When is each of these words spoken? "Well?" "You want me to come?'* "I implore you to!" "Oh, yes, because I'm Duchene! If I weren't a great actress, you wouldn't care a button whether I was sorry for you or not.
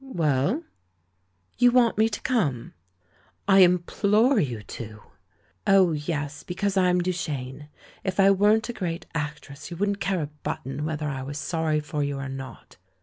"Well?" 0.03 0.63
"You 1.59 1.69
want 1.69 1.99
me 1.99 2.09
to 2.09 2.21
come?'* 2.21 2.73
"I 3.47 3.59
implore 3.59 4.39
you 4.39 4.63
to!" 4.63 5.03
"Oh, 5.67 5.91
yes, 5.91 6.41
because 6.41 6.75
I'm 6.75 7.01
Duchene! 7.01 7.69
If 8.03 8.19
I 8.19 8.31
weren't 8.31 8.67
a 8.67 8.73
great 8.73 9.05
actress, 9.13 9.69
you 9.69 9.77
wouldn't 9.77 9.99
care 9.99 10.23
a 10.23 10.29
button 10.41 10.85
whether 10.85 11.07
I 11.07 11.21
was 11.21 11.37
sorry 11.37 11.81
for 11.81 12.03
you 12.03 12.15
or 12.17 12.29
not. 12.29 12.77